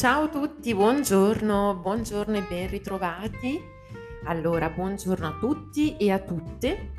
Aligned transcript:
Ciao 0.00 0.22
a 0.22 0.28
tutti, 0.28 0.74
buongiorno, 0.74 1.74
buongiorno 1.82 2.38
e 2.38 2.42
ben 2.48 2.70
ritrovati. 2.70 3.60
Allora, 4.24 4.70
buongiorno 4.70 5.26
a 5.26 5.36
tutti 5.38 5.98
e 5.98 6.10
a 6.10 6.18
tutte 6.18 6.92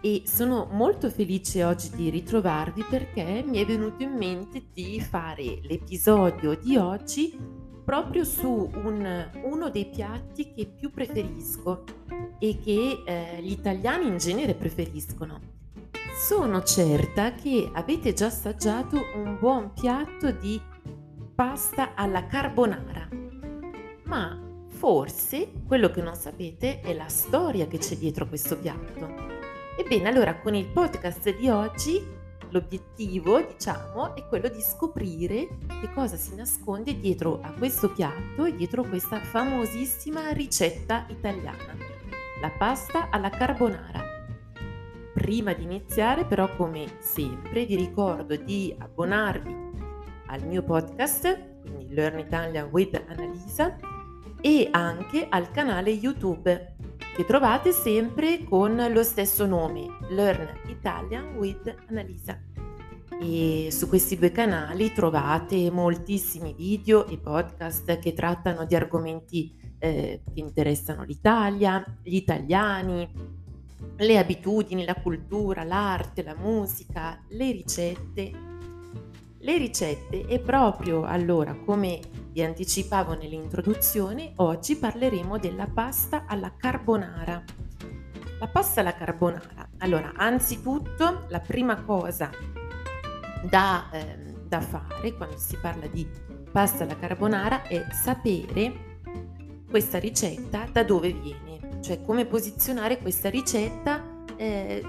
e 0.00 0.22
sono 0.24 0.66
molto 0.72 1.08
felice 1.08 1.62
oggi 1.62 1.90
di 1.90 2.10
ritrovarvi 2.10 2.82
perché 2.82 3.44
mi 3.46 3.58
è 3.58 3.64
venuto 3.64 4.02
in 4.02 4.10
mente 4.10 4.64
di 4.72 5.00
fare 5.00 5.60
l'episodio 5.62 6.56
di 6.56 6.76
oggi 6.76 7.38
proprio 7.84 8.24
su 8.24 8.68
un, 8.74 9.30
uno 9.44 9.70
dei 9.70 9.86
piatti 9.86 10.52
che 10.52 10.66
più 10.66 10.90
preferisco 10.90 11.84
e 12.40 12.58
che 12.58 13.04
eh, 13.06 13.40
gli 13.40 13.52
italiani 13.52 14.08
in 14.08 14.18
genere 14.18 14.54
preferiscono. 14.54 15.40
Sono 16.26 16.64
certa 16.64 17.34
che 17.34 17.70
avete 17.72 18.14
già 18.14 18.26
assaggiato 18.26 19.00
un 19.14 19.36
buon 19.38 19.72
piatto 19.72 20.32
di 20.32 20.60
pasta 21.38 21.94
alla 21.94 22.26
carbonara. 22.26 23.08
Ma 24.06 24.36
forse 24.66 25.52
quello 25.68 25.88
che 25.88 26.02
non 26.02 26.16
sapete 26.16 26.80
è 26.80 26.92
la 26.92 27.06
storia 27.06 27.68
che 27.68 27.78
c'è 27.78 27.94
dietro 27.94 28.26
questo 28.26 28.58
piatto. 28.58 29.08
Ebbene, 29.78 30.08
allora 30.08 30.40
con 30.40 30.56
il 30.56 30.66
podcast 30.66 31.38
di 31.38 31.48
oggi 31.48 32.04
l'obiettivo, 32.50 33.40
diciamo, 33.40 34.16
è 34.16 34.26
quello 34.26 34.48
di 34.48 34.60
scoprire 34.60 35.58
che 35.80 35.92
cosa 35.94 36.16
si 36.16 36.34
nasconde 36.34 36.98
dietro 36.98 37.38
a 37.40 37.52
questo 37.52 37.92
piatto 37.92 38.44
e 38.44 38.56
dietro 38.56 38.82
questa 38.82 39.20
famosissima 39.20 40.32
ricetta 40.32 41.06
italiana, 41.08 41.76
la 42.40 42.50
pasta 42.50 43.10
alla 43.10 43.30
carbonara. 43.30 44.02
Prima 45.14 45.52
di 45.52 45.62
iniziare, 45.62 46.24
però, 46.24 46.52
come 46.56 46.96
sempre, 46.98 47.64
vi 47.64 47.76
ricordo 47.76 48.34
di 48.34 48.74
abbonarvi 48.76 49.67
al 50.28 50.46
mio 50.46 50.62
podcast, 50.62 51.60
quindi 51.62 51.94
Learn 51.94 52.18
Italian 52.18 52.68
with 52.70 53.02
Annalisa, 53.08 53.76
e 54.40 54.68
anche 54.70 55.26
al 55.28 55.50
canale 55.50 55.90
YouTube 55.90 56.76
che 57.14 57.24
trovate 57.24 57.72
sempre 57.72 58.44
con 58.44 58.76
lo 58.92 59.02
stesso 59.02 59.44
nome, 59.46 59.86
Learn 60.10 60.48
Italian 60.68 61.34
with 61.36 61.74
Annalisa. 61.88 62.40
E 63.20 63.68
su 63.72 63.88
questi 63.88 64.16
due 64.16 64.30
canali 64.30 64.92
trovate 64.92 65.70
moltissimi 65.70 66.54
video 66.54 67.06
e 67.08 67.18
podcast 67.18 67.98
che 67.98 68.12
trattano 68.12 68.64
di 68.64 68.76
argomenti 68.76 69.52
eh, 69.80 70.22
che 70.32 70.40
interessano 70.40 71.02
l'Italia, 71.02 71.84
gli 72.02 72.14
italiani, 72.14 73.10
le 73.96 74.18
abitudini, 74.18 74.84
la 74.84 74.94
cultura, 74.94 75.64
l'arte, 75.64 76.22
la 76.22 76.36
musica, 76.36 77.20
le 77.30 77.50
ricette 77.50 78.47
le 79.40 79.56
ricette 79.56 80.26
e 80.26 80.40
proprio 80.40 81.04
allora, 81.04 81.54
come 81.54 82.00
vi 82.32 82.42
anticipavo 82.42 83.14
nell'introduzione, 83.14 84.32
oggi 84.36 84.76
parleremo 84.76 85.38
della 85.38 85.68
pasta 85.72 86.24
alla 86.26 86.52
carbonara. 86.56 87.42
La 88.40 88.48
pasta 88.48 88.80
alla 88.80 88.94
carbonara. 88.94 89.68
Allora, 89.78 90.12
anzitutto, 90.16 91.26
la 91.28 91.40
prima 91.40 91.82
cosa 91.82 92.30
da, 93.48 93.88
eh, 93.92 94.34
da 94.46 94.60
fare 94.60 95.14
quando 95.14 95.38
si 95.38 95.56
parla 95.56 95.86
di 95.86 96.06
pasta 96.50 96.84
alla 96.84 96.96
carbonara 96.96 97.62
è 97.62 97.86
sapere 97.92 98.86
questa 99.70 99.98
ricetta 99.98 100.66
da 100.70 100.82
dove 100.82 101.12
viene, 101.12 101.80
cioè 101.80 102.02
come 102.02 102.26
posizionare 102.26 102.98
questa 102.98 103.30
ricetta 103.30 104.24
eh, 104.36 104.82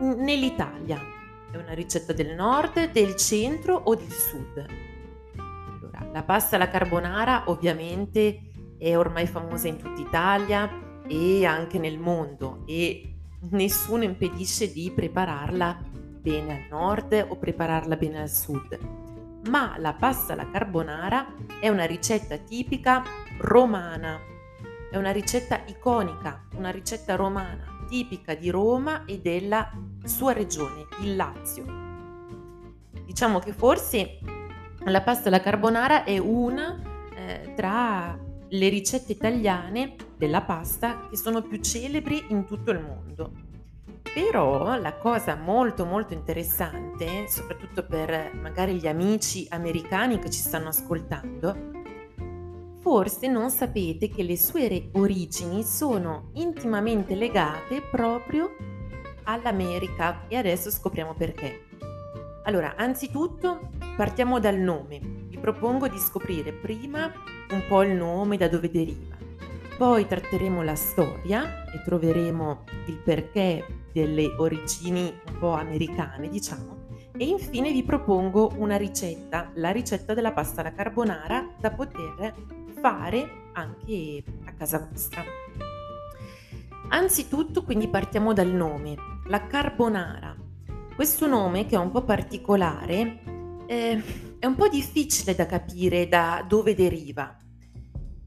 nell'Italia 0.00 1.20
è 1.52 1.56
una 1.56 1.74
ricetta 1.74 2.14
del 2.14 2.34
nord, 2.34 2.90
del 2.92 3.14
centro 3.16 3.74
o 3.74 3.94
del 3.94 4.10
sud? 4.10 4.66
Allora, 5.36 6.08
la 6.10 6.22
pasta 6.22 6.56
alla 6.56 6.68
carbonara 6.68 7.44
ovviamente 7.46 8.40
è 8.78 8.96
ormai 8.96 9.26
famosa 9.26 9.68
in 9.68 9.76
tutta 9.76 10.00
Italia 10.00 11.02
e 11.06 11.44
anche 11.44 11.78
nel 11.78 11.98
mondo 11.98 12.62
e 12.66 13.16
nessuno 13.50 14.04
impedisce 14.04 14.72
di 14.72 14.90
prepararla 14.94 15.78
bene 16.20 16.62
al 16.62 16.66
nord 16.70 17.26
o 17.28 17.36
prepararla 17.36 17.96
bene 17.96 18.22
al 18.22 18.30
sud. 18.30 18.78
Ma 19.48 19.74
la 19.76 19.92
pasta 19.92 20.32
alla 20.32 20.48
carbonara 20.48 21.34
è 21.60 21.68
una 21.68 21.84
ricetta 21.84 22.38
tipica 22.38 23.02
romana, 23.38 24.18
è 24.90 24.96
una 24.96 25.10
ricetta 25.10 25.62
iconica, 25.66 26.46
una 26.54 26.70
ricetta 26.70 27.14
romana 27.14 27.72
tipica 27.92 28.34
di 28.34 28.48
Roma 28.48 29.04
e 29.04 29.20
della 29.20 29.70
sua 30.04 30.32
regione, 30.32 30.86
il 31.02 31.14
Lazio. 31.14 31.62
Diciamo 33.04 33.38
che 33.38 33.52
forse 33.52 34.18
la 34.86 35.02
pasta 35.02 35.28
alla 35.28 35.42
carbonara 35.42 36.04
è 36.04 36.16
una 36.16 36.80
eh, 37.14 37.52
tra 37.54 38.18
le 38.48 38.68
ricette 38.70 39.12
italiane 39.12 39.96
della 40.16 40.40
pasta 40.40 41.06
che 41.10 41.18
sono 41.18 41.42
più 41.42 41.58
celebri 41.60 42.24
in 42.28 42.46
tutto 42.46 42.70
il 42.70 42.80
mondo. 42.80 43.30
Però 44.02 44.74
la 44.78 44.96
cosa 44.96 45.36
molto 45.36 45.84
molto 45.84 46.14
interessante, 46.14 47.28
soprattutto 47.28 47.84
per 47.84 48.32
magari 48.40 48.76
gli 48.76 48.86
amici 48.86 49.46
americani 49.50 50.18
che 50.18 50.30
ci 50.30 50.40
stanno 50.40 50.68
ascoltando, 50.68 51.81
forse 52.82 53.28
non 53.28 53.48
sapete 53.48 54.08
che 54.08 54.24
le 54.24 54.36
sue 54.36 54.90
origini 54.94 55.62
sono 55.62 56.30
intimamente 56.34 57.14
legate 57.14 57.80
proprio 57.80 58.56
all'America 59.22 60.26
e 60.26 60.36
adesso 60.36 60.68
scopriamo 60.68 61.14
perché. 61.14 61.66
Allora, 62.42 62.74
anzitutto 62.76 63.70
partiamo 63.96 64.40
dal 64.40 64.56
nome. 64.56 64.98
Vi 64.98 65.38
propongo 65.38 65.86
di 65.86 65.96
scoprire 65.96 66.52
prima 66.52 67.10
un 67.50 67.64
po' 67.68 67.84
il 67.84 67.94
nome, 67.94 68.36
da 68.36 68.48
dove 68.48 68.68
deriva. 68.68 69.16
Poi 69.78 70.06
tratteremo 70.06 70.62
la 70.62 70.74
storia 70.74 71.64
e 71.72 71.82
troveremo 71.84 72.64
il 72.86 72.96
perché 72.96 73.64
delle 73.92 74.26
origini 74.38 75.02
un 75.28 75.38
po' 75.38 75.52
americane, 75.52 76.28
diciamo. 76.28 76.80
E 77.16 77.26
infine 77.26 77.70
vi 77.70 77.84
propongo 77.84 78.54
una 78.56 78.76
ricetta, 78.76 79.52
la 79.54 79.70
ricetta 79.70 80.14
della 80.14 80.32
pasta 80.32 80.62
alla 80.62 80.72
carbonara 80.72 81.54
da 81.60 81.70
poter 81.70 82.34
fare 82.82 83.50
anche 83.52 84.24
a 84.44 84.52
casa 84.54 84.88
vostra. 84.90 85.22
Anzitutto 86.88 87.62
quindi 87.62 87.86
partiamo 87.86 88.32
dal 88.32 88.50
nome, 88.52 88.96
la 89.28 89.46
carbonara. 89.46 90.36
Questo 90.94 91.28
nome 91.28 91.66
che 91.66 91.76
è 91.76 91.78
un 91.78 91.92
po' 91.92 92.02
particolare 92.02 93.22
eh, 93.66 94.02
è 94.38 94.46
un 94.46 94.56
po' 94.56 94.68
difficile 94.68 95.36
da 95.36 95.46
capire 95.46 96.08
da 96.08 96.44
dove 96.46 96.74
deriva. 96.74 97.36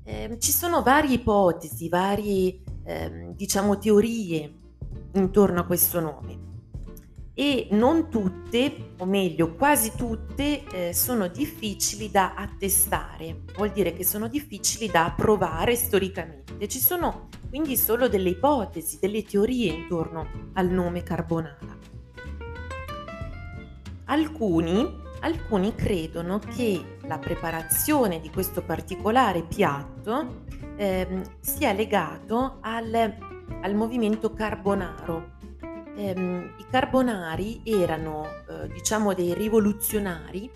Eh, 0.03 0.38
ci 0.39 0.51
sono 0.51 0.81
varie 0.81 1.15
ipotesi, 1.15 1.89
varie 1.89 2.61
eh, 2.85 3.33
diciamo 3.35 3.77
teorie 3.77 4.59
intorno 5.13 5.59
a 5.59 5.65
questo 5.65 5.99
nome 5.99 6.44
e 7.38 7.68
non 7.72 8.09
tutte, 8.09 8.94
o 8.97 9.06
meglio 9.06 9.56
quasi 9.56 9.91
tutte, 9.96 10.63
eh, 10.72 10.94
sono 10.94 11.28
difficili 11.28 12.09
da 12.09 12.34
attestare, 12.34 13.41
vuol 13.56 13.72
dire 13.72 13.94
che 13.94 14.06
sono 14.06 14.29
difficili 14.29 14.88
da 14.88 15.13
provare 15.16 15.75
storicamente. 15.75 16.68
Ci 16.68 16.79
sono 16.79 17.28
quindi 17.50 17.75
solo 17.75 18.07
delle 18.07 18.29
ipotesi, 18.29 18.97
delle 19.00 19.24
teorie 19.24 19.74
intorno 19.74 20.28
al 20.53 20.69
nome 20.69 21.03
carbonara. 21.03 21.78
Alcuni, 24.06 25.01
alcuni 25.19 25.75
credono 25.75 26.40
che 26.40 26.97
la 27.01 27.18
preparazione 27.18 28.22
di 28.22 28.29
questo 28.29 28.62
particolare 28.62 29.44
piatto 29.44 30.44
eh, 30.78 31.22
sia 31.41 31.74
legato 31.74 32.59
al, 32.62 33.18
al 33.62 33.75
movimento 33.75 34.31
carbonaro 34.31 35.34
ehm, 35.95 36.53
i 36.57 36.66
carbonari 36.69 37.61
erano 37.63 38.25
eh, 38.47 38.68
diciamo 38.68 39.13
dei 39.13 39.33
rivoluzionari 39.33 40.51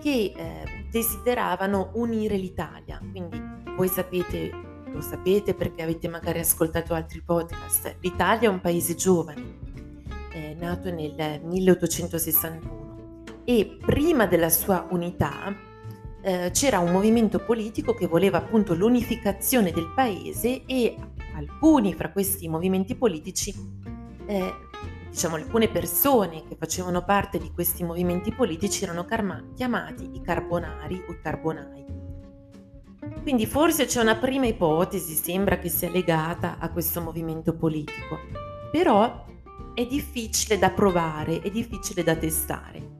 che 0.00 0.32
eh, 0.34 0.86
desideravano 0.90 1.90
unire 1.94 2.36
l'Italia. 2.36 3.00
Quindi 3.10 3.40
voi 3.76 3.88
sapete, 3.88 4.50
lo 4.92 5.00
sapete 5.00 5.54
perché 5.54 5.82
avete 5.82 6.08
magari 6.08 6.38
ascoltato 6.38 6.94
altri 6.94 7.22
podcast, 7.22 7.96
l'Italia 8.00 8.48
è 8.48 8.52
un 8.52 8.60
paese 8.60 8.94
giovane, 8.94 9.58
è 10.30 10.54
nato 10.58 10.90
nel 10.90 11.40
1861 11.42 12.84
e 13.44 13.78
prima 13.80 14.26
della 14.26 14.50
sua 14.50 14.86
unità 14.90 15.54
eh, 16.20 16.50
c'era 16.52 16.80
un 16.80 16.90
movimento 16.90 17.38
politico 17.38 17.94
che 17.94 18.08
voleva 18.08 18.38
appunto 18.38 18.74
l'unificazione 18.74 19.70
del 19.70 19.92
paese 19.94 20.62
e 20.66 20.96
alcuni 21.36 21.94
fra 21.94 22.10
questi 22.10 22.48
movimenti 22.48 22.96
politici 22.96 23.54
eh, 24.26 24.54
diciamo, 25.10 25.36
alcune 25.36 25.68
persone 25.68 26.44
che 26.46 26.56
facevano 26.58 27.04
parte 27.04 27.38
di 27.38 27.50
questi 27.52 27.84
movimenti 27.84 28.32
politici 28.32 28.84
erano 28.84 29.04
carma- 29.04 29.42
chiamati 29.54 30.10
i 30.14 30.20
carbonari 30.20 31.02
o 31.08 31.16
carbonai. 31.22 31.84
Quindi 33.22 33.46
forse 33.46 33.86
c'è 33.86 34.00
una 34.00 34.16
prima 34.16 34.46
ipotesi, 34.46 35.14
sembra 35.14 35.58
che 35.58 35.68
sia 35.68 35.90
legata 35.90 36.58
a 36.58 36.70
questo 36.70 37.00
movimento 37.00 37.54
politico, 37.54 38.18
però 38.70 39.24
è 39.74 39.86
difficile 39.86 40.58
da 40.58 40.70
provare, 40.70 41.40
è 41.40 41.50
difficile 41.50 42.02
da 42.02 42.14
testare. 42.14 42.94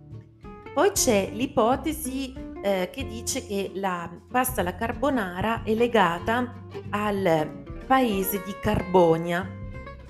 Poi 0.75 0.91
c'è 0.93 1.31
l'ipotesi 1.33 2.35
eh, 2.63 2.91
che 2.93 3.07
dice 3.07 3.47
che 3.47 3.71
la 3.75 4.11
pasta 4.31 4.61
alla 4.61 4.75
carbonara 4.75 5.63
è 5.63 5.75
legata 5.75 6.67
al 6.91 7.65
paese 7.87 8.43
di 8.45 8.55
Carbonia, 8.61 9.49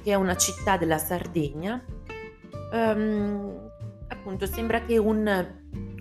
che 0.06 0.12
è 0.12 0.14
una 0.14 0.36
città 0.36 0.76
della 0.76 0.98
Sardegna. 0.98 1.84
Um, 2.70 3.72
appunto 4.06 4.46
sembra 4.46 4.82
che 4.82 4.98
un, 4.98 5.26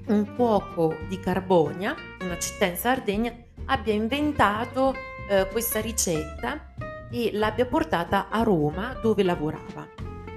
un 0.05 0.35
cuoco 0.35 0.95
di 1.09 1.19
Carbonia, 1.19 1.95
una 2.21 2.37
città 2.37 2.65
in 2.65 2.75
Sardegna, 2.75 3.33
abbia 3.65 3.95
inventato 3.95 4.93
eh, 5.27 5.47
questa 5.51 5.81
ricetta 5.81 6.75
e 7.09 7.31
l'abbia 7.33 7.65
portata 7.65 8.29
a 8.29 8.43
Roma 8.43 8.95
dove 9.01 9.23
lavorava. 9.23 9.87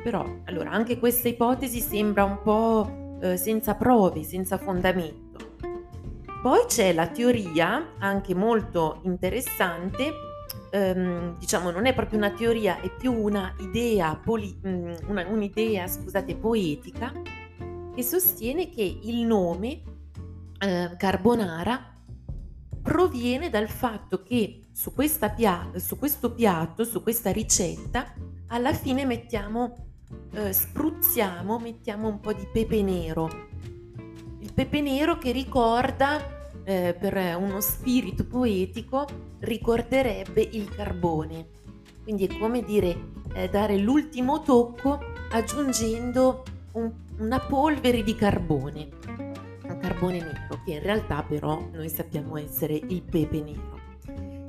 Però, 0.02 0.24
allora, 0.46 0.70
anche 0.70 0.98
questa 0.98 1.28
ipotesi 1.28 1.80
sembra 1.80 2.24
un 2.24 2.40
po' 2.42 3.18
eh, 3.20 3.36
senza 3.36 3.74
prove, 3.74 4.22
senza 4.22 4.56
fondamento. 4.56 5.56
Poi 6.40 6.64
c'è 6.66 6.94
la 6.94 7.08
teoria, 7.08 7.96
anche 7.98 8.34
molto 8.34 9.00
interessante, 9.02 10.27
ehm, 10.70 11.38
diciamo 11.38 11.70
non 11.70 11.86
è 11.86 11.94
proprio 11.94 12.18
una 12.18 12.30
teoria, 12.30 12.80
è 12.80 12.90
più 12.94 13.12
una 13.12 13.54
idea, 13.60 14.16
poli- 14.16 14.58
mm, 14.66 14.94
una, 15.06 15.26
un'idea 15.26 15.86
scusate, 15.86 16.36
poetica, 16.36 17.12
che 17.94 18.02
sostiene 18.02 18.70
che 18.70 19.00
il 19.02 19.24
nome 19.24 19.82
eh, 20.58 20.94
carbonara 20.96 21.92
proviene 22.82 23.50
dal 23.50 23.68
fatto 23.68 24.22
che 24.22 24.62
su, 24.72 24.92
pia- 24.94 25.70
su, 25.74 25.98
questo 25.98 26.32
piatto, 26.32 26.84
su 26.84 27.02
questa 27.02 27.30
ricetta, 27.30 28.14
alla 28.48 28.72
fine 28.72 29.04
mettiamo, 29.04 29.88
eh, 30.32 30.52
spruzziamo, 30.52 31.58
mettiamo 31.58 32.08
un 32.08 32.20
po' 32.20 32.32
di 32.32 32.48
pepe 32.52 32.82
nero. 32.82 33.28
Il 34.38 34.52
pepe 34.54 34.80
nero 34.80 35.18
che 35.18 35.32
ricorda, 35.32 36.37
eh, 36.68 36.94
per 36.98 37.16
uno 37.38 37.62
spirito 37.62 38.26
poetico, 38.26 39.06
ricorderebbe 39.38 40.46
il 40.52 40.68
carbone. 40.68 41.46
Quindi 42.02 42.26
è 42.26 42.38
come 42.38 42.62
dire, 42.62 42.94
eh, 43.32 43.48
dare 43.48 43.78
l'ultimo 43.78 44.42
tocco 44.42 44.98
aggiungendo 45.30 46.42
un, 46.72 46.92
una 47.20 47.40
polvere 47.40 48.02
di 48.02 48.14
carbone, 48.14 48.88
un 49.62 49.78
carbone 49.80 50.18
nero, 50.18 50.60
che 50.66 50.72
in 50.72 50.82
realtà 50.82 51.22
però 51.22 51.58
noi 51.72 51.88
sappiamo 51.88 52.36
essere 52.36 52.74
il 52.74 53.02
pepe 53.02 53.40
nero. 53.40 53.76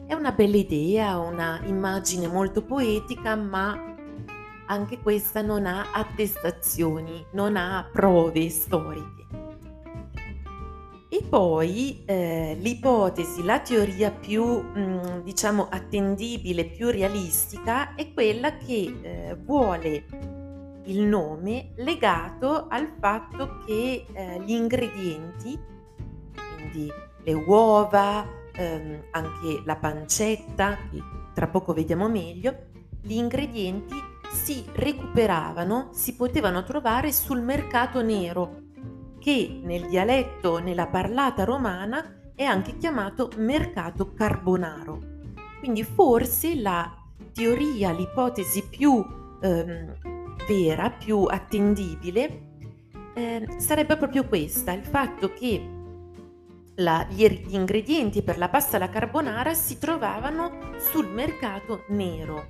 È 0.05 0.13
una 0.13 0.33
bella 0.33 0.57
idea, 0.57 1.19
una 1.19 1.61
immagine 1.63 2.27
molto 2.27 2.63
poetica, 2.63 3.35
ma 3.35 3.95
anche 4.65 4.99
questa 4.99 5.41
non 5.41 5.65
ha 5.65 5.91
attestazioni, 5.93 7.25
non 7.31 7.55
ha 7.55 7.87
prove 7.89 8.49
storiche. 8.49 9.18
E 11.11 11.23
poi 11.27 12.03
eh, 12.05 12.55
l'ipotesi, 12.59 13.43
la 13.43 13.59
teoria 13.59 14.11
più 14.11 14.45
mh, 14.45 14.79
mm, 14.79 15.19
diciamo 15.23 15.67
attendibile, 15.67 16.65
più 16.65 16.91
realistica 16.91 17.95
è 17.95 18.13
quella 18.13 18.57
che 18.57 18.95
eh, 19.01 19.35
vuole 19.43 20.05
il 20.83 21.01
nome 21.01 21.71
legato 21.77 22.67
al 22.67 22.93
fatto 22.99 23.57
che 23.65 24.05
eh, 24.11 24.41
gli 24.45 24.51
ingredienti, 24.51 25.59
quindi 26.55 26.91
le 27.23 27.33
uova, 27.33 28.23
ehm, 28.53 29.05
anche 29.09 29.63
la 29.65 29.77
pancetta, 29.77 30.77
che 30.91 31.01
tra 31.33 31.47
poco 31.47 31.73
vediamo 31.73 32.07
meglio, 32.07 32.55
gli 33.01 33.13
ingredienti 33.13 33.95
si 34.31 34.63
recuperavano, 34.73 35.89
si 35.91 36.15
potevano 36.15 36.63
trovare 36.63 37.11
sul 37.11 37.41
mercato 37.41 38.03
nero 38.03 38.67
che 39.19 39.59
nel 39.63 39.87
dialetto, 39.87 40.59
nella 40.59 40.87
parlata 40.87 41.43
romana, 41.43 42.31
è 42.35 42.43
anche 42.43 42.77
chiamato 42.77 43.29
mercato 43.37 44.13
carbonaro. 44.13 45.17
Quindi 45.59 45.83
forse 45.83 46.55
la 46.55 46.95
teoria, 47.33 47.91
l'ipotesi 47.91 48.65
più 48.67 49.05
ehm, 49.41 49.95
vera, 50.47 50.89
più 50.89 51.23
attendibile, 51.23 52.47
eh, 53.13 53.45
sarebbe 53.57 53.97
proprio 53.97 54.25
questa, 54.25 54.71
il 54.71 54.85
fatto 54.85 55.33
che 55.33 55.77
la, 56.75 57.05
gli, 57.09 57.27
gli 57.27 57.55
ingredienti 57.55 58.21
per 58.21 58.37
la 58.37 58.49
pasta 58.49 58.77
alla 58.77 58.89
carbonara 58.89 59.53
si 59.53 59.77
trovavano 59.77 60.73
sul 60.77 61.07
mercato 61.07 61.83
nero, 61.89 62.45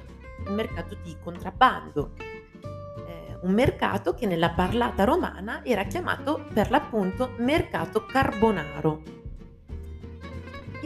il 0.45 0.53
mercato 0.53 0.97
di 1.03 1.15
contrabbando, 1.21 2.13
un 3.41 3.53
mercato 3.53 4.13
che 4.13 4.25
nella 4.25 4.51
parlata 4.51 5.03
romana 5.03 5.63
era 5.63 5.83
chiamato 5.83 6.45
per 6.53 6.69
l'appunto 6.69 7.31
mercato 7.37 8.05
carbonaro. 8.05 9.01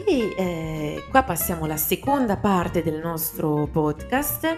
E 0.05 0.33
eh, 0.37 1.03
qua 1.09 1.23
passiamo 1.23 1.65
alla 1.65 1.77
seconda 1.77 2.37
parte 2.37 2.83
del 2.83 2.99
nostro 2.99 3.67
podcast. 3.67 4.57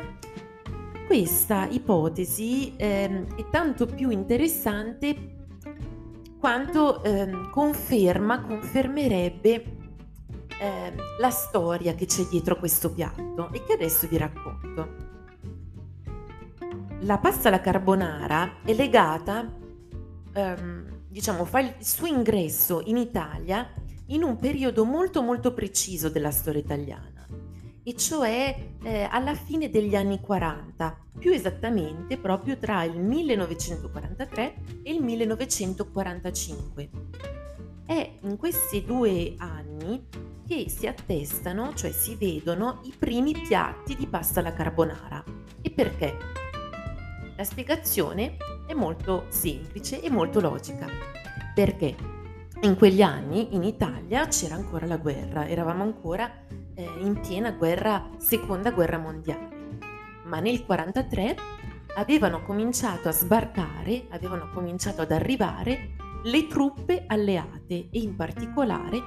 Questa 1.06 1.68
ipotesi 1.70 2.76
eh, 2.78 3.26
è 3.36 3.50
tanto 3.52 3.86
più 3.86 4.10
interessante 4.10 5.34
quanto 6.40 7.04
eh, 7.04 7.50
conferma, 7.52 8.42
confermerebbe 8.42 9.54
eh, 10.60 10.94
la 11.20 11.30
storia 11.30 11.94
che 11.94 12.06
c'è 12.06 12.24
dietro 12.24 12.58
questo 12.58 12.92
piatto 12.92 13.52
e 13.52 13.64
che 13.64 13.74
adesso 13.74 14.08
vi 14.08 14.18
racconto. 14.18 15.05
La 17.02 17.18
pasta 17.18 17.50
alla 17.50 17.60
carbonara 17.60 18.62
è 18.64 18.74
legata, 18.74 19.54
ehm, 20.34 21.02
diciamo, 21.10 21.46
fa 21.46 21.60
il 21.60 21.76
suo 21.80 22.08
ingresso 22.08 22.82
in 22.86 22.98
Italia 22.98 23.70
in 24.08 24.24
un 24.24 24.38
periodo 24.38 24.86
molto 24.86 25.22
molto 25.22 25.54
preciso 25.54 26.10
della 26.10 26.32
storia 26.32 26.62
italiana, 26.62 27.28
e 27.84 27.96
cioè 27.96 28.70
eh, 28.82 29.08
alla 29.12 29.36
fine 29.36 29.70
degli 29.70 29.96
anni 29.96 30.20
40, 30.20 30.98
più 31.20 31.32
esattamente 31.32 32.18
proprio 32.18 32.58
tra 32.58 32.84
il 32.84 32.98
1943 32.98 34.56
e 34.84 34.94
il 34.94 35.04
1945. 35.04 36.90
È 37.86 38.18
in 38.22 38.38
questi 38.38 38.84
due 38.84 39.36
anni 39.38 40.08
che 40.48 40.70
si 40.70 40.88
attestano, 40.88 41.74
cioè 41.76 41.92
si 41.92 42.16
vedono, 42.16 42.80
i 42.86 42.94
primi 42.98 43.34
piatti 43.34 43.96
di 43.96 44.08
pasta 44.08 44.40
alla 44.40 44.54
carbonara. 44.54 45.24
E 45.62 45.70
perché? 45.70 46.45
La 47.38 47.44
spiegazione 47.44 48.38
è 48.66 48.74
molto 48.74 49.26
semplice 49.28 50.02
e 50.02 50.10
molto 50.10 50.40
logica, 50.40 50.88
perché 51.54 51.94
in 52.62 52.78
quegli 52.78 53.02
anni 53.02 53.54
in 53.56 53.64
Italia 53.64 54.26
c'era 54.28 54.56
ancora 54.56 54.86
la 54.86 54.96
guerra, 54.96 55.46
eravamo 55.46 55.84
ancora 55.84 56.32
eh, 56.74 56.90
in 57.02 57.20
piena 57.20 57.52
guerra, 57.52 58.10
seconda 58.20 58.72
guerra 58.72 59.00
mondiale, 59.00 59.54
ma 60.24 60.40
nel 60.40 60.64
1943 60.66 61.36
avevano 61.96 62.42
cominciato 62.42 63.10
a 63.10 63.12
sbarcare, 63.12 64.06
avevano 64.12 64.50
cominciato 64.54 65.02
ad 65.02 65.12
arrivare 65.12 65.90
le 66.24 66.48
truppe 66.48 67.04
alleate 67.06 67.90
e 67.92 68.00
in 68.00 68.16
particolare 68.16 68.98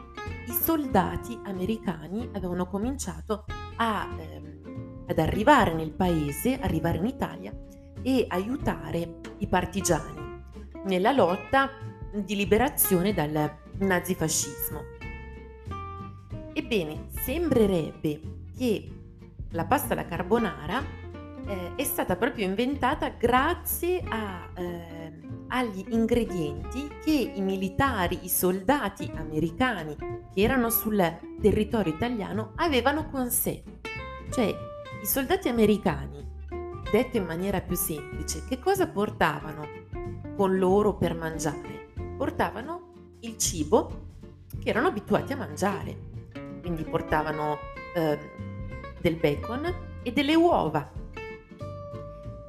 i 0.47 0.53
soldati 0.53 1.39
americani 1.45 2.29
avevano 2.35 2.67
cominciato 2.67 3.47
a, 3.77 4.07
ehm, 4.19 5.05
ad 5.09 5.19
arrivare 5.19 5.73
nel 5.73 5.93
paese, 5.93 6.59
arrivare 6.61 6.99
in 6.99 7.07
Italia 7.07 7.59
e 8.03 8.27
aiutare 8.29 9.21
i 9.39 9.47
partigiani 9.47 10.43
nella 10.85 11.13
lotta 11.13 11.71
di 12.13 12.37
liberazione 12.37 13.13
dal 13.13 13.57
nazifascismo. 13.79 14.97
Ebbene, 16.53 17.07
sembrerebbe 17.11 18.21
che 18.57 18.89
la 19.51 19.65
pasta 19.65 19.93
alla 19.93 20.05
carbonara 20.05 20.83
eh, 21.47 21.75
è 21.77 21.85
stata 21.85 22.17
proprio 22.17 22.47
inventata 22.47 23.09
grazie 23.11 24.03
a, 24.07 24.49
eh, 24.55 25.21
agli 25.49 25.85
ingredienti 25.91 26.89
che 27.03 27.33
i 27.35 27.41
militari, 27.41 28.19
i 28.23 28.29
soldati 28.29 29.11
americani 29.15 29.97
che 29.97 30.43
erano 30.43 30.69
sul 30.71 30.97
territorio 31.41 31.95
italiano 31.95 32.53
avevano 32.57 33.09
con 33.09 33.31
sé. 33.31 33.63
Cioè, 34.31 34.55
i 35.01 35.07
soldati 35.07 35.49
americani 35.49 36.28
detto 36.91 37.17
in 37.17 37.25
maniera 37.25 37.61
più 37.61 37.77
semplice, 37.77 38.45
che 38.49 38.59
cosa 38.59 38.87
portavano 38.87 39.67
con 40.37 40.59
loro 40.59 40.95
per 40.95 41.15
mangiare? 41.15 41.89
Portavano 42.17 42.93
il 43.21 43.37
cibo 43.37 44.07
che 44.63 44.71
erano 44.71 44.89
abituati 44.89 45.33
a 45.33 45.37
mangiare. 45.37 46.07
Quindi 46.61 46.85
portavano 46.85 47.59
eh, 47.95 48.19
del 49.01 49.17
bacon 49.17 49.75
e 50.03 50.13
delle 50.13 50.35
uova. 50.35 50.91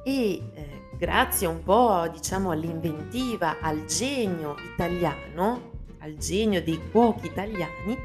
E 0.02 0.42
eh, 0.54 0.82
grazie 0.96 1.46
un 1.46 1.62
po', 1.62 2.08
diciamo, 2.12 2.50
all'inventiva, 2.50 3.58
al 3.60 3.84
genio 3.84 4.56
italiano, 4.72 5.72
al 5.98 6.16
genio 6.16 6.62
dei 6.62 6.80
cuochi 6.90 7.26
italiani, 7.26 7.98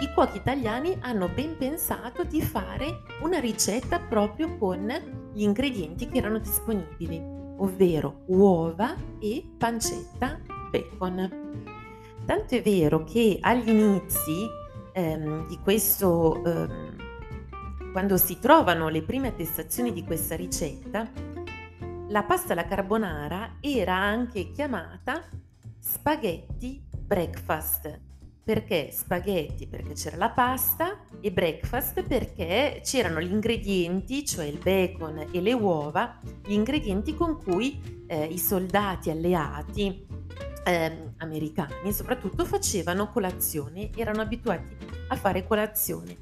i 0.00 0.12
cuochi 0.12 0.36
italiani 0.36 0.96
hanno 1.00 1.28
ben 1.28 1.56
pensato 1.56 2.24
di 2.24 2.42
fare 2.42 3.02
una 3.22 3.38
ricetta 3.38 3.98
proprio 3.98 4.58
con 4.58 5.23
gli 5.34 5.42
ingredienti 5.42 6.08
che 6.08 6.18
erano 6.18 6.38
disponibili, 6.38 7.20
ovvero 7.56 8.22
uova 8.26 8.94
e 9.18 9.44
pancetta 9.58 10.40
bacon. 10.70 11.42
Tanto 12.24 12.54
è 12.54 12.62
vero 12.62 13.04
che 13.04 13.38
agli 13.40 13.68
inizi 13.68 14.46
ehm, 14.92 15.46
di 15.48 15.58
questo, 15.58 16.42
ehm, 16.44 16.96
quando 17.92 18.16
si 18.16 18.38
trovano 18.38 18.88
le 18.88 19.02
prime 19.02 19.28
attestazioni 19.28 19.92
di 19.92 20.04
questa 20.04 20.36
ricetta, 20.36 21.10
la 22.08 22.22
pasta 22.22 22.52
alla 22.52 22.64
carbonara 22.64 23.56
era 23.60 23.94
anche 23.94 24.50
chiamata 24.52 25.24
spaghetti 25.78 26.82
breakfast. 26.90 28.13
Perché 28.44 28.90
spaghetti? 28.92 29.66
Perché 29.66 29.94
c'era 29.94 30.18
la 30.18 30.28
pasta 30.28 30.98
e 31.18 31.32
breakfast 31.32 32.02
perché 32.02 32.82
c'erano 32.84 33.18
gli 33.22 33.32
ingredienti, 33.32 34.22
cioè 34.26 34.44
il 34.44 34.58
bacon 34.62 35.28
e 35.30 35.40
le 35.40 35.54
uova, 35.54 36.20
gli 36.44 36.52
ingredienti 36.52 37.14
con 37.14 37.42
cui 37.42 38.04
eh, 38.06 38.26
i 38.26 38.36
soldati 38.36 39.08
alleati 39.08 40.06
eh, 40.62 41.12
americani 41.18 41.90
soprattutto 41.94 42.44
facevano 42.44 43.08
colazione, 43.08 43.88
erano 43.96 44.20
abituati 44.20 44.76
a 45.08 45.16
fare 45.16 45.46
colazione. 45.46 46.14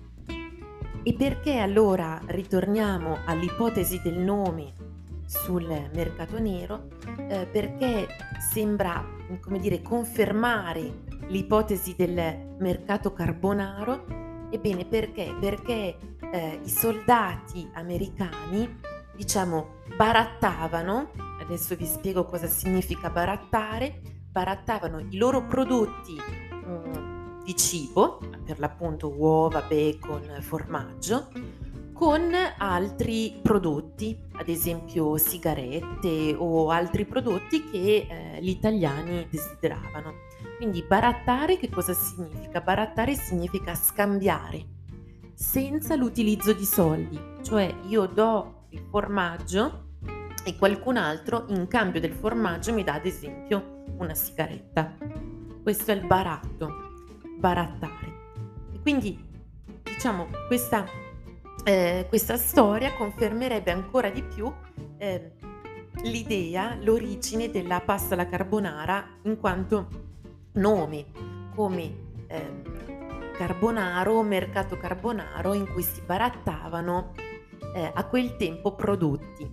E 1.02 1.14
perché 1.14 1.59
allora 1.59 2.21
ritorniamo 2.26 3.19
all'ipotesi 3.25 4.00
del 4.00 4.19
nome 4.19 4.75
sul 5.26 5.67
mercato 5.93 6.38
nero? 6.38 6.87
Eh, 7.17 7.49
perché 7.50 8.07
sembra, 8.52 9.05
come 9.41 9.59
dire, 9.59 9.83
confermare 9.83 11.11
l'ipotesi 11.33 11.95
del 11.97 12.57
mercato 12.59 13.12
carbonaro? 13.12 14.05
Ebbene, 14.51 14.85
perché? 14.85 15.35
Perché 15.41 15.97
eh, 16.31 16.61
i 16.62 16.69
soldati 16.69 17.69
americani, 17.73 18.81
diciamo, 19.17 19.81
barattavano, 19.97 21.11
adesso 21.41 21.75
vi 21.75 21.87
spiego 21.87 22.27
cosa 22.27 22.47
significa 22.47 23.09
barattare, 23.09 24.03
barattavano 24.31 25.01
i 25.01 25.17
loro 25.17 25.47
prodotti 25.47 26.17
mm, 26.55 27.45
di 27.45 27.57
cibo, 27.57 28.21
per 28.45 28.59
l'appunto 28.59 29.09
uova, 29.17 29.62
bacon, 29.62 30.37
formaggio, 30.41 31.29
con 31.95 32.31
altri 32.59 33.41
prodotti, 33.43 34.19
ad 34.33 34.49
esempio 34.49 35.17
sigarette 35.17 36.35
o 36.37 36.69
altri 36.69 37.07
prodotti 37.07 37.71
che 37.71 38.07
eh, 38.09 38.39
gli 38.43 38.51
italiani 38.51 39.27
desideravano. 39.31 40.32
Quindi 40.62 40.85
barattare 40.85 41.57
che 41.57 41.69
cosa 41.69 41.92
significa? 41.92 42.61
Barattare 42.61 43.16
significa 43.16 43.75
scambiare 43.75 44.64
senza 45.35 45.97
l'utilizzo 45.97 46.52
di 46.52 46.64
soldi, 46.64 47.21
cioè 47.42 47.75
io 47.88 48.07
do 48.07 48.66
il 48.69 48.87
formaggio 48.88 49.97
e 50.45 50.57
qualcun 50.57 50.99
altro 50.99 51.47
in 51.49 51.66
cambio 51.66 52.00
del 52.00 52.12
formaggio 52.12 52.73
mi 52.73 52.85
dà 52.85 52.95
ad 52.95 53.07
esempio 53.07 53.83
una 53.97 54.14
sigaretta. 54.14 54.97
Questo 55.64 55.90
è 55.90 55.95
il 55.97 56.07
baratto, 56.07 56.73
barattare. 57.40 58.31
E 58.73 58.78
quindi 58.83 59.19
diciamo 59.83 60.28
questa, 60.47 60.87
eh, 61.64 62.07
questa 62.09 62.37
storia 62.37 62.95
confermerebbe 62.95 63.73
ancora 63.73 64.11
di 64.11 64.23
più 64.23 64.49
eh, 64.99 65.33
l'idea, 66.04 66.76
l'origine 66.81 67.50
della 67.50 67.81
pasta 67.81 68.14
alla 68.14 68.28
carbonara 68.28 69.19
in 69.23 69.40
quanto 69.40 70.11
nome 70.52 71.06
come 71.54 71.94
eh, 72.26 72.62
carbonaro, 73.37 74.23
mercato 74.23 74.76
carbonaro 74.76 75.52
in 75.54 75.71
cui 75.73 75.82
si 75.82 76.00
barattavano 76.02 77.12
eh, 77.75 77.90
a 77.92 78.04
quel 78.06 78.37
tempo 78.37 78.75
prodotti. 78.75 79.50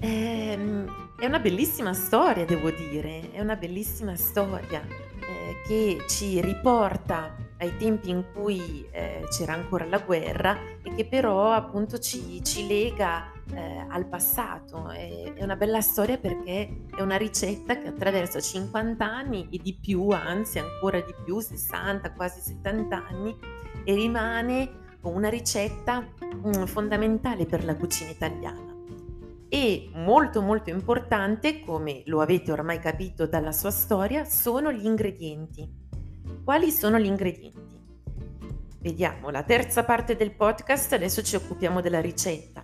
Ehm, 0.00 1.14
è 1.18 1.26
una 1.26 1.38
bellissima 1.38 1.92
storia, 1.92 2.44
devo 2.44 2.70
dire, 2.70 3.30
è 3.32 3.40
una 3.40 3.56
bellissima 3.56 4.16
storia 4.16 4.82
eh, 4.82 5.56
che 5.66 6.04
ci 6.08 6.40
riporta 6.40 7.36
ai 7.58 7.76
tempi 7.76 8.08
in 8.08 8.24
cui 8.32 8.86
eh, 8.90 9.26
c'era 9.30 9.52
ancora 9.52 9.84
la 9.84 9.98
guerra 9.98 10.56
e 10.82 10.94
che 10.94 11.04
però 11.04 11.52
appunto 11.52 11.98
ci, 11.98 12.42
ci 12.42 12.66
lega 12.66 13.30
eh, 13.52 13.86
al 13.88 14.06
passato. 14.06 14.88
È, 14.88 15.34
è, 15.34 15.42
una 15.42 15.56
bella 15.56 15.80
storia 15.80 16.18
perché 16.18 16.86
è 16.94 17.00
una 17.00 17.16
ricetta 17.16 17.78
che 17.78 17.88
attraverso 17.88 18.40
50 18.40 19.04
anni 19.04 19.48
e 19.50 19.58
di 19.58 19.76
più, 19.80 20.08
anzi 20.10 20.58
ancora 20.58 21.00
di 21.00 21.14
più, 21.24 21.40
60, 21.40 22.12
quasi 22.12 22.40
70 22.40 23.06
anni, 23.08 23.36
e 23.84 23.94
rimane 23.94 24.70
una 25.02 25.28
ricetta 25.28 26.00
mh, 26.00 26.48
mm, 26.48 26.64
fondamentale 26.64 27.46
per 27.46 27.64
la 27.64 27.76
cucina 27.76 28.10
italiana 28.10 28.70
e 29.52 29.90
molto 29.94 30.42
molto 30.42 30.70
importante, 30.70 31.60
come 31.60 32.02
lo 32.06 32.20
avete 32.20 32.52
ormai 32.52 32.78
capito 32.78 33.26
dalla 33.26 33.50
sua 33.50 33.72
storia, 33.72 34.24
sono 34.24 34.70
gli 34.70 34.86
ingredienti. 34.86 35.68
Quali 36.44 36.70
sono 36.70 37.00
gli 37.00 37.06
ingredienti? 37.06 37.78
Vediamo, 38.78 39.28
la 39.30 39.42
terza 39.42 39.84
parte 39.84 40.14
del 40.14 40.36
podcast, 40.36 40.92
adesso 40.92 41.22
ci 41.22 41.34
occupiamo 41.34 41.80
della 41.80 42.00
ricetta. 42.00 42.62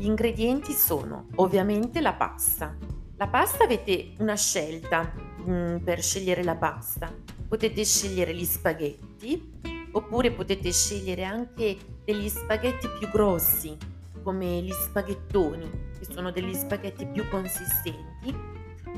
Gli 0.00 0.06
ingredienti 0.06 0.72
sono 0.72 1.26
ovviamente 1.34 2.00
la 2.00 2.14
pasta. 2.14 2.74
La 3.18 3.28
pasta 3.28 3.64
avete 3.64 4.12
una 4.20 4.34
scelta 4.34 5.12
mh, 5.44 5.52
mm, 5.52 5.76
per 5.84 6.00
scegliere 6.00 6.42
la 6.42 6.56
pasta. 6.56 7.12
Potete 7.46 7.84
scegliere 7.84 8.34
gli 8.34 8.46
spaghetti 8.46 9.60
oppure 9.92 10.30
potete 10.30 10.72
scegliere 10.72 11.24
anche 11.24 11.76
degli 12.02 12.30
spaghetti 12.30 12.88
più 12.98 13.10
grossi, 13.10 13.76
come 14.22 14.62
gli 14.62 14.72
spaghettoni, 14.72 15.68
che 15.98 16.06
sono 16.10 16.30
degli 16.30 16.54
spaghetti 16.54 17.04
più 17.04 17.28
consistenti, 17.28 18.34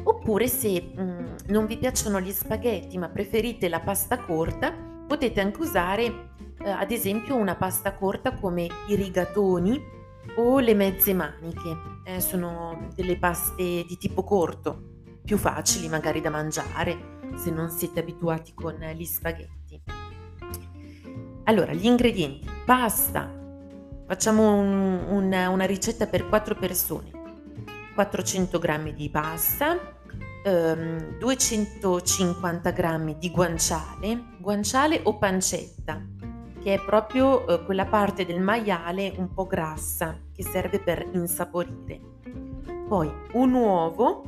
oppure 0.04 0.46
se 0.46 0.80
mh, 0.82 1.02
mm, 1.02 1.26
non 1.48 1.66
vi 1.66 1.78
piacciono 1.78 2.20
gli 2.20 2.30
spaghetti 2.30 2.96
ma 2.96 3.08
preferite 3.08 3.68
la 3.68 3.80
pasta 3.80 4.18
corta, 4.18 4.70
potete 4.72 5.40
anche 5.40 5.62
usare 5.62 6.30
eh, 6.62 6.70
ad 6.70 6.92
esempio 6.92 7.34
una 7.34 7.56
pasta 7.56 7.92
corta 7.92 8.34
come 8.34 8.68
i 8.86 8.94
rigatoni 8.94 10.00
o 10.36 10.58
le 10.58 10.74
mezze 10.74 11.14
maniche. 11.14 11.76
Eh, 12.04 12.20
sono 12.20 12.88
delle 12.94 13.18
paste 13.18 13.84
di 13.86 13.96
tipo 13.98 14.24
corto, 14.24 14.90
più 15.24 15.36
facili 15.36 15.88
magari 15.88 16.20
da 16.20 16.30
mangiare 16.30 17.20
se 17.36 17.50
non 17.50 17.70
siete 17.70 18.00
abituati 18.00 18.52
con 18.54 18.74
gli 18.74 19.04
spaghetti. 19.04 19.82
Allora, 21.44 21.72
gli 21.72 21.86
ingredienti: 21.86 22.48
pasta, 22.64 23.40
Facciamo 24.12 24.56
un, 24.56 25.06
una, 25.08 25.48
una 25.48 25.64
ricetta 25.64 26.06
per 26.06 26.28
4 26.28 26.54
persone. 26.56 27.10
400 27.94 28.58
g 28.58 28.92
di 28.92 29.08
pasta, 29.08 29.78
ehm, 30.44 31.16
250 31.18 32.70
g 32.72 33.16
di 33.16 33.30
guanciale, 33.30 34.22
guanciale 34.38 35.00
o 35.04 35.16
pancetta, 35.16 36.04
che 36.62 36.74
è 36.74 36.80
proprio 36.80 37.46
eh, 37.46 37.64
quella 37.64 37.86
parte 37.86 38.24
del 38.24 38.40
maiale 38.40 39.12
un 39.16 39.34
po' 39.34 39.46
grassa 39.46 40.16
che 40.32 40.44
serve 40.44 40.78
per 40.78 41.08
insaporire. 41.12 42.00
Poi 42.86 43.10
un 43.32 43.52
uovo, 43.52 44.22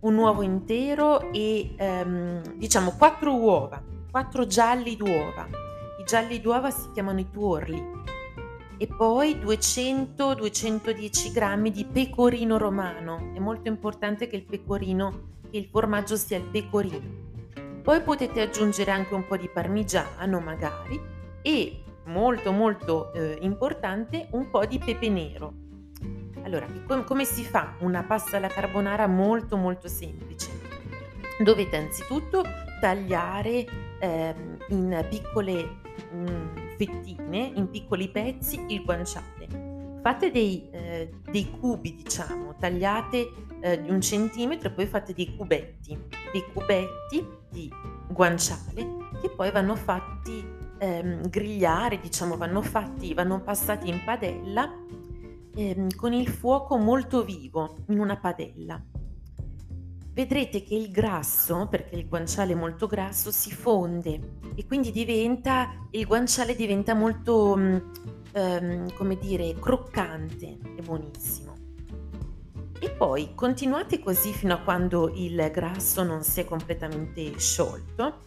un 0.00 0.16
uovo 0.16 0.42
intero 0.42 1.30
e 1.32 1.74
ehm, 1.76 2.56
diciamo 2.56 2.94
4 2.96 3.34
uova, 3.34 3.82
4 4.10 4.46
gialli 4.46 4.96
d'uova. 4.96 5.46
I 6.00 6.04
gialli 6.04 6.40
d'uova 6.40 6.70
si 6.70 6.90
chiamano 6.92 7.20
i 7.20 7.28
tuorli 7.30 8.02
e 8.76 8.86
poi 8.86 9.36
200-210 9.36 11.32
grammi 11.32 11.70
di 11.70 11.84
pecorino 11.84 12.56
romano. 12.56 13.32
È 13.34 13.38
molto 13.38 13.68
importante 13.68 14.28
che 14.28 14.36
il 14.36 14.44
pecorino, 14.44 15.32
che 15.50 15.58
il 15.58 15.68
formaggio 15.70 16.16
sia 16.16 16.38
il 16.38 16.44
pecorino. 16.44 17.22
Poi 17.82 18.00
potete 18.00 18.40
aggiungere 18.40 18.90
anche 18.92 19.12
un 19.14 19.26
po' 19.26 19.36
di 19.36 19.48
parmigiano 19.52 20.40
magari 20.40 21.13
e 21.46 21.82
molto 22.04 22.52
molto 22.52 23.12
eh, 23.12 23.36
importante 23.42 24.28
un 24.30 24.48
po' 24.48 24.64
di 24.64 24.78
pepe 24.78 25.10
nero. 25.10 25.52
Allora, 26.42 26.66
com- 26.86 27.04
come 27.04 27.24
si 27.26 27.44
fa 27.44 27.74
una 27.80 28.02
pasta 28.02 28.38
alla 28.38 28.48
carbonara 28.48 29.06
molto 29.06 29.58
molto 29.58 29.86
semplice? 29.86 30.50
Dovete 31.42 31.76
anzitutto 31.76 32.44
tagliare 32.80 33.66
eh, 33.98 34.34
in 34.68 35.06
piccole 35.10 35.80
mh, 36.12 36.16
mm, 36.16 36.56
fettine, 36.78 37.52
in 37.54 37.68
piccoli 37.68 38.08
pezzi, 38.08 38.64
il 38.68 38.82
guanciale. 38.82 39.98
Fate 40.02 40.30
dei, 40.30 40.68
eh, 40.70 41.10
dei 41.30 41.50
cubi, 41.50 41.94
diciamo, 41.94 42.56
tagliate 42.58 43.30
eh, 43.60 43.82
di 43.82 43.90
un 43.90 44.00
centimetro 44.00 44.68
e 44.68 44.72
poi 44.72 44.86
fate 44.86 45.12
dei 45.12 45.34
cubetti, 45.36 45.98
dei 46.32 46.44
cubetti 46.52 47.26
di 47.50 47.70
guanciale 48.08 49.02
che 49.20 49.30
poi 49.30 49.50
vanno 49.50 49.74
fatti 49.74 50.53
ehm, 50.84 51.28
grigliare, 51.28 51.98
diciamo, 52.00 52.36
vanno 52.36 52.62
fatti, 52.62 53.14
vanno 53.14 53.40
passati 53.40 53.88
in 53.88 54.02
padella 54.04 54.72
ehm, 55.54 55.94
con 55.94 56.12
il 56.12 56.28
fuoco 56.28 56.76
molto 56.76 57.24
vivo 57.24 57.76
in 57.88 57.98
una 57.98 58.16
padella 58.16 58.82
vedrete 60.14 60.62
che 60.62 60.76
il 60.76 60.90
grasso, 60.90 61.66
perché 61.68 61.96
il 61.96 62.08
guanciale 62.08 62.52
è 62.52 62.54
molto 62.54 62.86
grasso, 62.86 63.32
si 63.32 63.50
fonde 63.50 64.38
e 64.54 64.64
quindi 64.64 64.92
diventa, 64.92 65.88
il 65.90 66.06
guanciale 66.06 66.54
diventa 66.54 66.94
molto, 66.94 67.52
um, 67.54 68.94
come 68.94 69.18
dire, 69.18 69.54
croccante 69.54 70.58
e 70.76 70.82
buonissimo. 70.82 71.52
E 72.78 72.90
poi 72.90 73.34
continuate 73.34 73.98
così 73.98 74.32
fino 74.32 74.54
a 74.54 74.58
quando 74.58 75.10
il 75.14 75.50
grasso 75.52 76.04
non 76.04 76.22
si 76.22 76.40
è 76.40 76.44
completamente 76.44 77.36
sciolto 77.38 78.20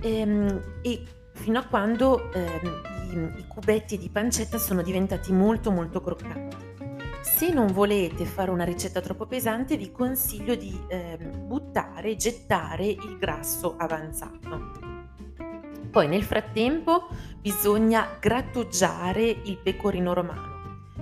ehm, 0.00 0.80
e 0.82 1.02
fino 1.34 1.58
a 1.58 1.64
quando 1.64 2.32
ehm, 2.32 2.80
i, 3.10 3.40
i 3.40 3.46
cubetti 3.46 3.98
di 3.98 4.08
pancetta 4.08 4.58
sono 4.58 4.82
diventati 4.82 5.32
molto 5.32 5.70
molto 5.70 6.00
croccanti. 6.00 6.56
Se 7.20 7.52
non 7.52 7.66
volete 7.66 8.24
fare 8.24 8.50
una 8.50 8.64
ricetta 8.64 9.00
troppo 9.00 9.26
pesante 9.26 9.76
vi 9.76 9.92
consiglio 9.92 10.54
di 10.54 10.78
eh, 10.88 11.16
buttare, 11.16 12.16
gettare 12.16 12.86
il 12.86 13.16
grasso 13.18 13.76
avanzato. 13.76 14.82
Poi 15.90 16.08
nel 16.08 16.24
frattempo 16.24 17.08
bisogna 17.40 18.16
grattugiare 18.18 19.22
il 19.22 19.58
pecorino 19.58 20.12
romano 20.12 20.54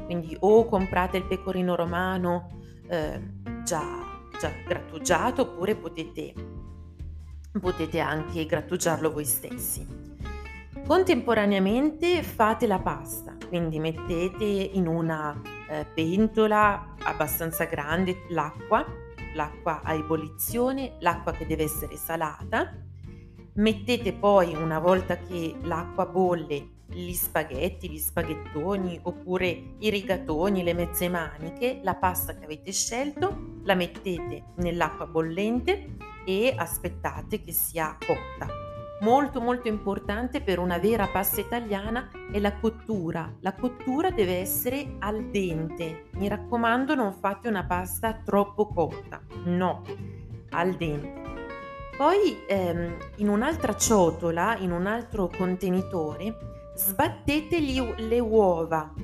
quindi 0.05 0.37
o 0.41 0.67
comprate 0.67 1.17
il 1.17 1.25
pecorino 1.25 1.75
romano 1.75 2.49
eh, 2.89 3.21
già, 3.65 3.83
già 4.39 4.53
grattugiato 4.67 5.43
oppure 5.43 5.75
potete, 5.75 6.35
potete 7.59 7.99
anche 8.01 8.45
grattugiarlo 8.45 9.11
voi 9.11 9.25
stessi. 9.25 10.12
Contemporaneamente 10.87 12.23
fate 12.23 12.67
la 12.67 12.81
pasta, 12.81 13.37
quindi 13.49 13.79
mettete 13.79 14.45
in 14.45 14.89
una 14.89 15.41
eh, 15.69 15.87
pentola 15.87 16.95
abbastanza 17.05 17.65
grande 17.65 18.25
l'acqua, 18.29 18.85
l'acqua 19.35 19.81
a 19.83 19.95
ebollizione, 19.95 20.97
l'acqua 20.99 21.33
che 21.33 21.47
deve 21.47 21.63
essere 21.63 21.97
salata. 21.97 22.75
Mettete 23.55 24.13
poi, 24.13 24.55
una 24.55 24.81
volta 24.81 25.17
che 25.19 25.55
l'acqua 25.63 26.05
bolle, 26.05 26.81
gli 26.89 27.13
spaghetti, 27.13 27.89
gli 27.89 27.99
spaghettoni 27.99 28.99
oppure 29.03 29.77
i 29.79 29.89
rigatoni, 29.89 30.63
le 30.63 30.75
mezze 30.75 31.09
maniche, 31.09 31.81
la 31.83 31.95
pasta 31.95 32.35
che 32.37 32.45
avete 32.45 32.73
scelto, 32.73 33.61
la 33.63 33.75
mettete 33.75 34.47
nell'acqua 34.57 35.07
bollente 35.07 35.97
e 36.27 36.53
aspettate 36.57 37.41
che 37.41 37.53
sia 37.53 37.97
cotta. 37.99 38.52
Molto 39.03 39.41
molto 39.41 39.67
importante 39.67 40.41
per 40.43 40.61
una 40.61 40.79
vera 40.79 41.09
pasta 41.09 41.41
italiana 41.41 42.09
è 42.31 42.39
la 42.39 42.55
cottura. 42.55 43.35
La 43.41 43.53
cottura 43.53 44.13
deve 44.13 44.37
essere 44.37 44.95
al 45.01 45.25
dente. 45.25 46.05
Mi 46.13 46.29
raccomando 46.29 46.95
non 46.95 47.13
fate 47.13 47.49
una 47.49 47.65
pasta 47.65 48.21
troppo 48.25 48.69
cotta. 48.69 49.21
No, 49.47 49.83
al 50.51 50.75
dente. 50.77 51.21
Poi 51.97 52.45
ehm, 52.47 52.97
in 53.17 53.29
un'altra 53.29 53.75
ciotola, 53.75 54.57
in 54.59 54.71
un 54.71 54.87
altro 54.87 55.29
contenitore, 55.37 56.37
sbattete 56.77 57.61
gli, 57.61 57.81
le 57.81 58.21
uova. 58.21 58.95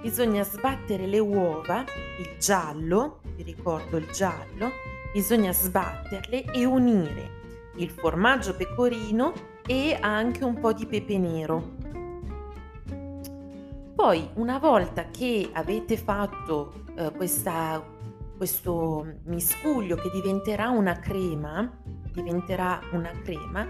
Bisogna 0.00 0.42
sbattere 0.42 1.06
le 1.06 1.18
uova, 1.18 1.84
il 2.18 2.38
giallo, 2.38 3.20
vi 3.36 3.42
ricordo 3.42 3.98
il 3.98 4.08
giallo, 4.10 4.70
bisogna 5.12 5.52
sbatterle 5.52 6.44
e 6.50 6.64
unire 6.64 7.42
il 7.76 7.90
formaggio 7.90 8.54
pecorino 8.54 9.32
e 9.66 9.96
anche 10.00 10.44
un 10.44 10.58
po' 10.58 10.72
di 10.72 10.86
pepe 10.86 11.18
nero. 11.18 11.76
Poi, 13.94 14.28
una 14.34 14.58
volta 14.58 15.10
che 15.10 15.48
avete 15.52 15.96
fatto 15.96 16.84
eh, 16.96 17.10
questa, 17.12 17.82
questo 18.36 19.06
miscuglio 19.24 19.96
che 19.96 20.10
diventerà 20.12 20.68
una 20.68 20.98
crema, 20.98 21.80
diventerà 22.12 22.80
una 22.92 23.10
crema, 23.22 23.66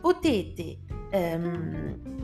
potete 0.00 0.78
ehm, 1.10 2.18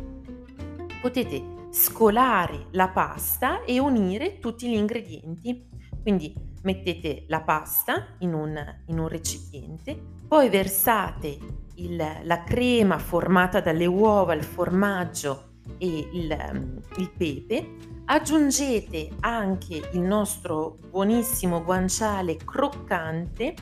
potete 1.00 1.68
scolare 1.70 2.68
la 2.70 2.88
pasta 2.88 3.62
e 3.64 3.78
unire 3.78 4.38
tutti 4.38 4.68
gli 4.68 4.74
ingredienti. 4.74 5.68
Quindi 6.00 6.34
mettete 6.64 7.24
la 7.28 7.40
pasta 7.40 8.16
in 8.18 8.34
un, 8.34 8.62
in 8.86 8.98
un 8.98 9.08
recipiente, 9.08 9.98
poi 10.26 10.48
versate 10.48 11.38
il, 11.76 11.96
la 12.22 12.42
crema 12.44 12.98
formata 12.98 13.60
dalle 13.60 13.86
uova, 13.86 14.34
il 14.34 14.44
formaggio 14.44 15.52
e 15.78 16.08
il, 16.12 16.82
il 16.98 17.10
pepe, 17.16 17.76
aggiungete 18.06 19.10
anche 19.20 19.90
il 19.92 20.00
nostro 20.00 20.78
buonissimo 20.90 21.62
guanciale 21.62 22.36
croccante 22.36 23.54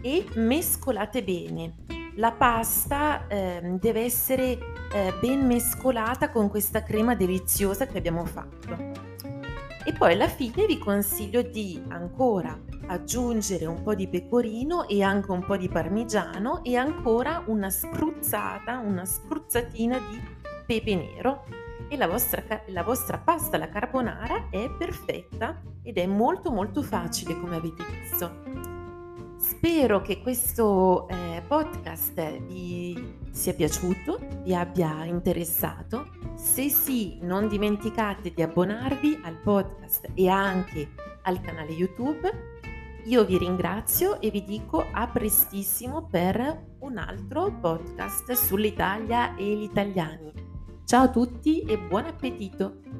e 0.00 0.26
mescolate 0.34 1.22
bene 1.22 1.74
la 2.20 2.32
pasta 2.32 3.26
eh, 3.28 3.60
deve 3.80 4.04
essere 4.04 4.58
eh, 4.92 5.14
ben 5.20 5.46
mescolata 5.46 6.30
con 6.30 6.48
questa 6.48 6.82
crema 6.82 7.14
deliziosa 7.14 7.86
che 7.86 7.98
abbiamo 7.98 8.24
fatto. 8.24 8.89
E 9.84 9.92
poi 9.92 10.12
alla 10.12 10.28
fine 10.28 10.66
vi 10.66 10.78
consiglio 10.78 11.42
di 11.42 11.82
ancora 11.88 12.58
aggiungere 12.86 13.66
un 13.66 13.82
po' 13.82 13.94
di 13.94 14.08
pecorino 14.08 14.86
e 14.86 15.02
anche 15.02 15.30
un 15.30 15.44
po' 15.44 15.56
di 15.56 15.68
parmigiano 15.68 16.62
e 16.64 16.76
ancora 16.76 17.42
una 17.46 17.70
spruzzata, 17.70 18.78
una 18.78 19.04
spruzzatina 19.04 19.98
di 19.98 20.20
pepe 20.66 20.94
nero 20.94 21.44
e 21.88 21.96
la 21.96 22.06
vostra, 22.06 22.42
la 22.66 22.82
vostra 22.82 23.18
pasta 23.18 23.56
alla 23.56 23.68
carbonara 23.68 24.48
è 24.50 24.70
perfetta 24.70 25.60
ed 25.82 25.96
è 25.96 26.06
molto 26.06 26.50
molto 26.50 26.82
facile 26.82 27.38
come 27.38 27.56
avete 27.56 27.84
visto. 27.84 28.68
Spero 29.38 30.02
che 30.02 30.20
questo 30.20 31.08
eh, 31.08 31.42
podcast 31.46 32.38
vi 32.46 33.16
sia 33.30 33.54
piaciuto, 33.54 34.20
vi 34.42 34.54
abbia 34.54 35.04
interessato. 35.04 36.19
Se 36.40 36.70
sì, 36.70 37.18
non 37.20 37.48
dimenticate 37.48 38.32
di 38.32 38.40
abbonarvi 38.40 39.20
al 39.24 39.36
podcast 39.36 40.08
e 40.14 40.26
anche 40.30 40.88
al 41.22 41.38
canale 41.42 41.72
YouTube. 41.72 42.30
Io 43.04 43.24
vi 43.26 43.36
ringrazio 43.36 44.18
e 44.22 44.30
vi 44.30 44.42
dico 44.42 44.86
a 44.90 45.06
prestissimo 45.06 46.06
per 46.06 46.76
un 46.78 46.96
altro 46.96 47.52
podcast 47.60 48.32
sull'Italia 48.32 49.36
e 49.36 49.54
gli 49.54 49.64
italiani. 49.64 50.32
Ciao 50.86 51.04
a 51.04 51.10
tutti 51.10 51.60
e 51.60 51.78
buon 51.78 52.06
appetito! 52.06 52.99